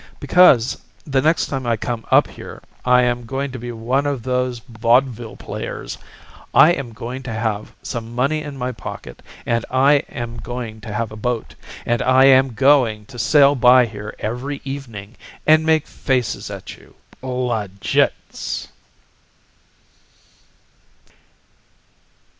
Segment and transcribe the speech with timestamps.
[0.19, 4.23] "'Because the next time I come up here I am going to be "one of
[4.23, 5.99] those Vaudeville players."
[6.55, 10.91] I am going to have some money in my pocket; and I am going to
[10.91, 11.53] have a boat;
[11.85, 16.95] and I am going to sail by here every evening and make faces at you
[17.21, 18.69] "Legits."'"